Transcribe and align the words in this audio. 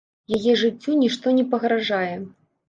Яе 0.37 0.53
жыццю 0.61 0.95
нішто 1.01 1.35
не 1.41 1.45
пагражае. 1.53 2.17